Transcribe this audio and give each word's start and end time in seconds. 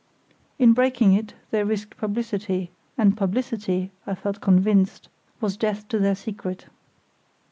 In 0.57 0.73
breaking 0.73 1.13
it 1.13 1.35
they 1.51 1.63
risked 1.63 1.95
publicity, 1.95 2.71
and 2.97 3.15
publicity, 3.15 3.91
I 4.07 4.15
felt 4.15 4.41
convinced, 4.41 5.09
was 5.39 5.57
death 5.57 5.87
to 5.89 5.99
their 5.99 6.15
secret. 6.15 6.65